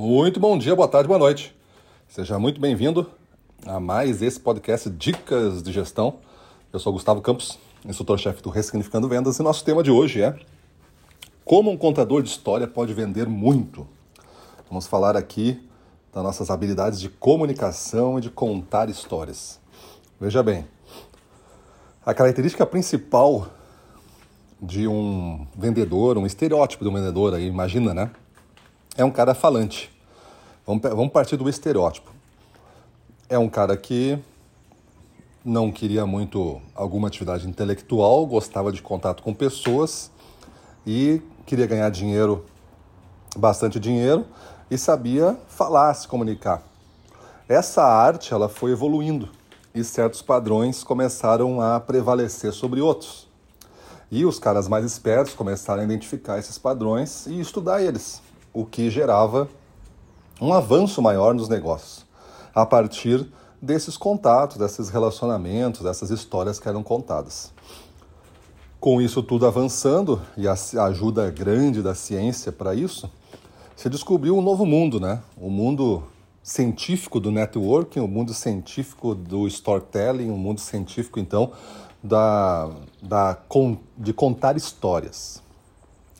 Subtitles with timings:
[0.00, 1.52] Muito bom dia, boa tarde, boa noite.
[2.06, 3.10] Seja muito bem-vindo
[3.66, 6.20] a mais esse podcast Dicas de Gestão.
[6.72, 10.38] Eu sou Gustavo Campos, instrutor-chefe do Ressignificando Vendas, e nosso tema de hoje é
[11.44, 13.88] Como um contador de história pode vender muito.
[14.68, 15.60] Vamos falar aqui
[16.14, 19.58] das nossas habilidades de comunicação e de contar histórias.
[20.20, 20.64] Veja bem,
[22.06, 23.48] a característica principal
[24.62, 28.12] de um vendedor, um estereótipo de um vendedor aí, imagina, né?
[28.98, 29.90] É um cara falante.
[30.66, 32.10] Vamos, vamos partir do estereótipo.
[33.28, 34.18] É um cara que
[35.44, 40.10] não queria muito alguma atividade intelectual, gostava de contato com pessoas
[40.84, 42.44] e queria ganhar dinheiro,
[43.36, 44.26] bastante dinheiro,
[44.68, 46.60] e sabia falar, se comunicar.
[47.48, 49.28] Essa arte ela foi evoluindo
[49.72, 53.28] e certos padrões começaram a prevalecer sobre outros.
[54.10, 58.90] E os caras mais espertos começaram a identificar esses padrões e estudar eles o que
[58.90, 59.48] gerava
[60.40, 62.06] um avanço maior nos negócios,
[62.54, 63.26] a partir
[63.60, 67.52] desses contatos, desses relacionamentos, dessas histórias que eram contadas.
[68.78, 73.10] Com isso tudo avançando e a ajuda grande da ciência para isso,
[73.74, 75.20] se descobriu um novo mundo, né?
[75.36, 76.04] O mundo
[76.42, 81.52] científico do networking, o mundo científico do storytelling, o mundo científico então
[82.02, 82.70] da,
[83.02, 83.38] da
[83.96, 85.42] de contar histórias.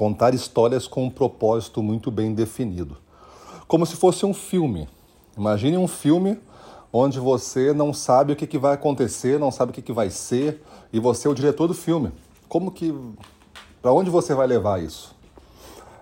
[0.00, 2.96] Contar histórias com um propósito muito bem definido.
[3.68, 4.88] Como se fosse um filme.
[5.36, 6.38] Imagine um filme
[6.90, 10.08] onde você não sabe o que, que vai acontecer, não sabe o que, que vai
[10.08, 12.12] ser, e você é o diretor do filme.
[12.48, 12.94] Como que.
[13.82, 15.14] Para onde você vai levar isso?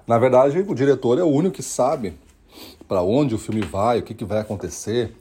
[0.07, 2.17] Na verdade, o diretor é o único que sabe
[2.87, 5.13] para onde o filme vai, o que, que vai acontecer.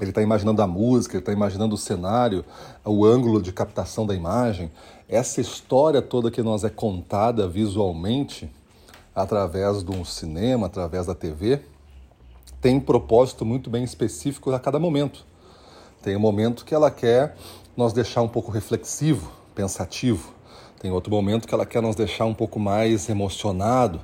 [0.00, 2.44] Ele está imaginando a música, ele está imaginando o cenário,
[2.84, 4.70] o ângulo de captação da imagem
[5.12, 8.50] essa história toda que nós é contada visualmente
[9.14, 11.60] através de um cinema, através da TV,
[12.62, 15.26] tem um propósito muito bem específico a cada momento.
[16.00, 17.36] Tem um momento que ela quer
[17.76, 20.32] nos deixar um pouco reflexivo, pensativo.
[20.80, 24.00] Tem outro momento que ela quer nos deixar um pouco mais emocionado,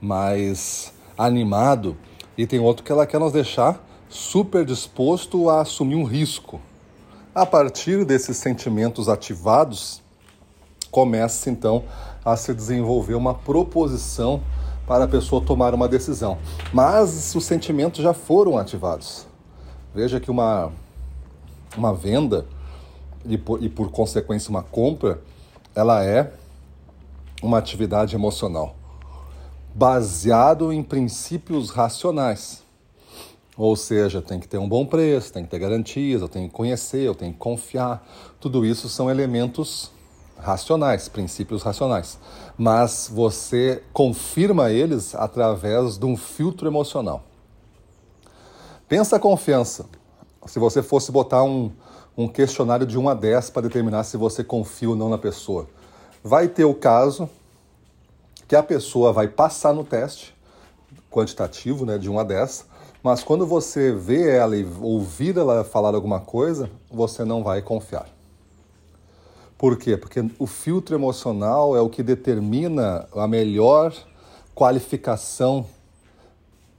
[0.00, 1.96] mais animado.
[2.36, 6.60] E tem outro que ela quer nos deixar super disposto a assumir um risco.
[7.34, 10.02] A partir desses sentimentos ativados,
[10.90, 11.84] começa então
[12.24, 14.42] a se desenvolver uma proposição
[14.86, 16.38] para a pessoa tomar uma decisão.
[16.72, 19.26] Mas os sentimentos já foram ativados.
[19.94, 20.72] Veja que uma,
[21.76, 22.46] uma venda
[23.24, 25.20] e por, e por consequência uma compra,
[25.74, 26.32] ela é
[27.42, 28.78] uma atividade emocional
[29.78, 32.64] baseado em princípios racionais.
[33.58, 36.54] Ou seja, tem que ter um bom preço, tem que ter garantias, eu tenho que
[36.54, 38.06] conhecer, eu tenho que confiar.
[38.38, 39.90] Tudo isso são elementos
[40.38, 42.20] racionais, princípios racionais,
[42.56, 47.24] mas você confirma eles através de um filtro emocional.
[48.88, 49.86] Pensa a confiança.
[50.46, 51.72] Se você fosse botar um,
[52.16, 55.66] um questionário de 1 a 10 para determinar se você confia ou não na pessoa,
[56.22, 57.28] vai ter o caso
[58.46, 60.32] que a pessoa vai passar no teste
[61.10, 65.94] quantitativo, né, de 1 a 10, mas quando você vê ela e ouvir ela falar
[65.94, 68.08] alguma coisa, você não vai confiar.
[69.56, 69.96] Por quê?
[69.96, 73.92] Porque o filtro emocional é o que determina a melhor
[74.54, 75.66] qualificação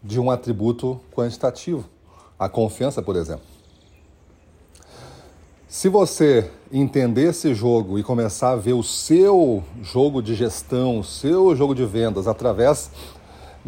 [0.02, 1.86] de um atributo quantitativo.
[2.38, 3.46] A confiança, por exemplo.
[5.68, 11.04] Se você entender esse jogo e começar a ver o seu jogo de gestão, o
[11.04, 12.90] seu jogo de vendas através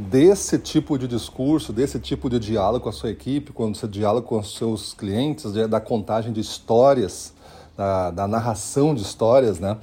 [0.09, 4.25] desse tipo de discurso, desse tipo de diálogo com a sua equipe, quando você dialoga
[4.25, 7.33] com os seus clientes, da contagem de histórias,
[7.77, 9.77] da, da narração de histórias, né?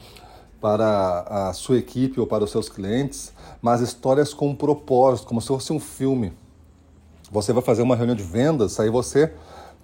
[0.61, 5.41] Para a sua equipe ou para os seus clientes, mas histórias com um propósito, como
[5.41, 6.33] se fosse um filme.
[7.31, 9.33] Você vai fazer uma reunião de vendas, aí você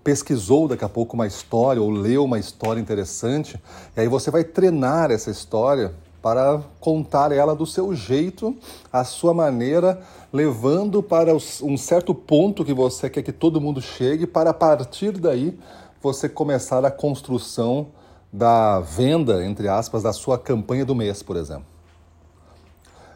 [0.03, 3.61] pesquisou daqui a pouco uma história ou leu uma história interessante,
[3.97, 5.95] e aí você vai treinar essa história
[6.25, 8.57] para contar ela do seu jeito,
[8.91, 10.01] à sua maneira,
[10.33, 15.13] levando para um certo ponto que você quer que todo mundo chegue, para a partir
[15.13, 15.59] daí
[16.01, 17.89] você começar a construção
[18.33, 21.67] da venda, entre aspas, da sua campanha do mês, por exemplo.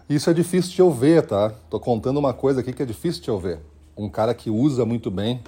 [0.06, 1.54] Isso é difícil de eu ver, tá?
[1.70, 3.58] Tô contando uma coisa aqui que é difícil de eu ver.
[3.96, 5.43] Um cara que usa muito bem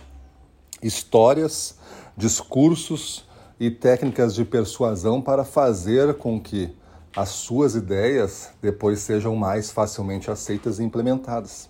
[0.83, 1.77] histórias,
[2.17, 3.27] discursos
[3.61, 6.81] e técnicas de persuasão para fazer com que
[7.15, 11.69] as suas ideias depois sejam mais facilmente aceitas e implementadas.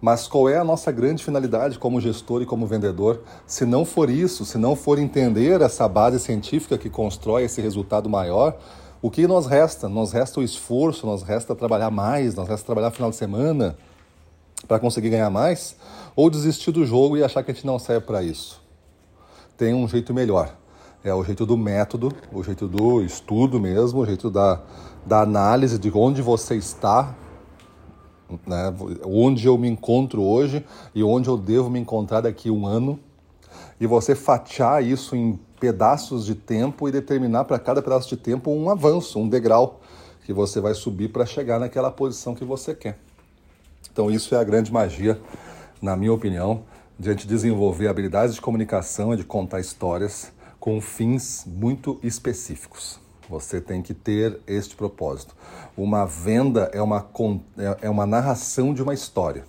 [0.00, 3.22] Mas qual é a nossa grande finalidade como gestor e como vendedor?
[3.46, 8.08] Se não for isso, se não for entender essa base científica que constrói esse resultado
[8.08, 8.56] maior,
[9.02, 9.88] o que nos resta?
[9.88, 13.76] Nos resta o esforço, nos resta trabalhar mais, nos resta trabalhar final de semana,
[14.68, 15.76] para conseguir ganhar mais,
[16.14, 18.60] ou desistir do jogo e achar que a gente não serve para isso.
[19.56, 20.54] Tem um jeito melhor.
[21.04, 24.60] É o jeito do método, o jeito do estudo mesmo, o jeito da,
[25.06, 27.14] da análise de onde você está,
[28.44, 28.74] né?
[29.04, 32.98] onde eu me encontro hoje e onde eu devo me encontrar daqui um ano,
[33.80, 38.50] e você fatiar isso em pedaços de tempo e determinar para cada pedaço de tempo
[38.50, 39.80] um avanço, um degrau
[40.24, 42.98] que você vai subir para chegar naquela posição que você quer.
[43.90, 45.20] Então, isso é a grande magia,
[45.80, 46.64] na minha opinião,
[46.98, 53.00] de a gente desenvolver habilidades de comunicação e de contar histórias com fins muito específicos.
[53.28, 55.36] Você tem que ter este propósito.
[55.76, 57.06] Uma venda é uma,
[57.58, 59.44] é, é uma narração de uma história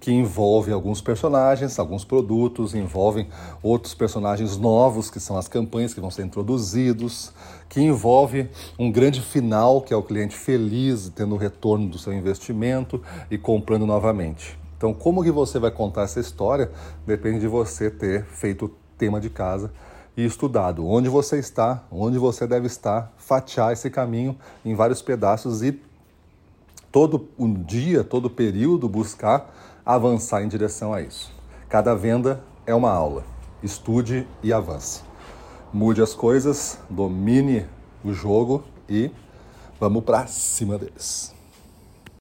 [0.00, 3.28] que envolve alguns personagens, alguns produtos, envolvem
[3.62, 7.32] outros personagens novos, que são as campanhas que vão ser introduzidos,
[7.68, 8.48] que envolve
[8.78, 13.38] um grande final, que é o cliente feliz, tendo o retorno do seu investimento e
[13.38, 14.56] comprando novamente.
[14.76, 16.70] Então, como que você vai contar essa história
[17.06, 19.72] depende de você ter feito o tema de casa
[20.16, 25.62] e estudado onde você está, onde você deve estar, fatiar esse caminho em vários pedaços
[25.62, 25.80] e
[26.90, 29.54] todo um dia, todo período buscar
[29.84, 31.30] avançar em direção a isso.
[31.68, 33.24] Cada venda é uma aula.
[33.62, 35.02] Estude e avance.
[35.72, 37.66] Mude as coisas, domine
[38.04, 39.10] o jogo e
[39.78, 41.35] vamos para cima deles.